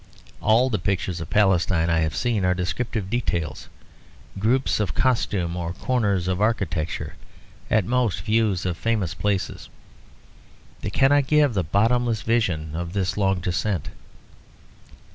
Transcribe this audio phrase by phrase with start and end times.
[0.41, 3.69] All the pictures of Palestine I have seen are descriptive details,
[4.39, 7.13] groups of costume or corners of architecture,
[7.69, 9.69] at most views of famous places;
[10.81, 13.89] they cannot give the bottomless vision of this long descent.